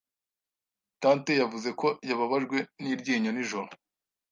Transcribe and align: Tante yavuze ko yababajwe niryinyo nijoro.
Tante 1.01 1.31
yavuze 1.41 1.69
ko 1.79 1.87
yababajwe 2.09 2.57
niryinyo 2.81 3.31
nijoro. 3.33 3.69